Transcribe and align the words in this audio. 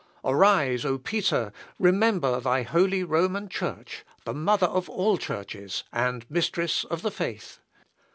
Arise, 0.23 0.83
O 0.83 0.97
Peter, 0.97 1.53
remember 1.77 2.39
thy 2.39 2.63
holy 2.63 3.03
Roman 3.03 3.47
Church, 3.47 4.03
the 4.25 4.33
mother 4.33 4.65
of 4.65 4.89
all 4.89 5.15
churches, 5.19 5.83
and 5.93 6.25
mistress 6.27 6.83
of 6.85 7.03
the 7.03 7.11
faith! 7.11 7.59